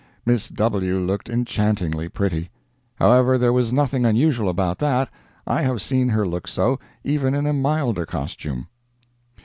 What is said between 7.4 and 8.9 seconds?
a milder costume.